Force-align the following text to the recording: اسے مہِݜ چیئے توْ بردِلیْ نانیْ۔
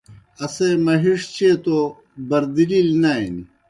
اسے 0.43 0.67
مہِݜ 0.85 1.19
چیئے 1.35 1.51
توْ 1.63 1.77
بردِلیْ 2.27 2.79
نانیْ۔ 3.01 3.41